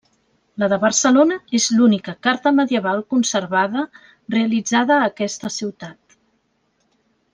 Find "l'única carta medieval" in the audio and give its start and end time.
1.73-3.03